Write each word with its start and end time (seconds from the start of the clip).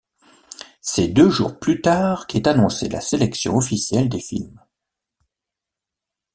C'est 0.81 1.09
deux 1.09 1.29
jours 1.29 1.59
plus 1.59 1.79
tard 1.79 2.25
qu'est 2.25 2.47
annoncée 2.47 2.89
la 2.89 3.01
sélection 3.01 3.55
officielle 3.55 4.09
des 4.09 4.19
films. 4.19 4.59